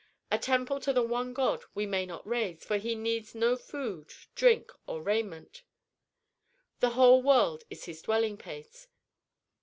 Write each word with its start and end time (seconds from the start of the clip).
A 0.31 0.39
temple 0.39 0.79
to 0.79 0.93
the 0.93 1.03
One 1.03 1.31
God 1.31 1.63
we 1.75 1.85
may 1.85 2.07
not 2.07 2.25
raise, 2.25 2.65
for 2.65 2.77
he 2.77 2.95
needs 2.95 3.35
no 3.35 3.55
food, 3.55 4.11
drink, 4.33 4.71
or 4.87 4.99
raiment. 5.03 5.61
The 6.79 6.89
whole 6.97 7.21
world 7.21 7.65
is 7.69 7.85
his 7.85 8.01
dwelling 8.01 8.37
place. 8.37 8.87